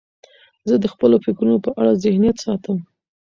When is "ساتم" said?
2.45-2.77